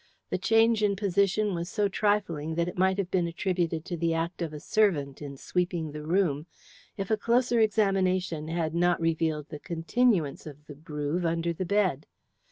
The 0.31 0.39
change 0.39 0.81
in 0.81 0.95
position 0.95 1.53
was 1.53 1.69
so 1.69 1.87
trifling 1.87 2.55
that 2.55 2.67
it 2.67 2.75
might 2.75 2.97
have 2.97 3.11
been 3.11 3.27
attributed 3.27 3.85
to 3.85 3.95
the 3.95 4.15
act 4.15 4.41
of 4.41 4.51
a 4.51 4.59
servant 4.59 5.21
in 5.21 5.37
sweeping 5.37 5.91
the 5.91 6.01
room 6.01 6.47
if 6.97 7.11
a 7.11 7.17
closer 7.17 7.59
examination 7.59 8.47
had 8.47 8.73
not 8.73 8.99
revealed 8.99 9.49
the 9.49 9.59
continuance 9.59 10.47
of 10.47 10.65
the 10.65 10.73
groove 10.73 11.23
under 11.23 11.53
the 11.53 11.65
bed. 11.65 12.07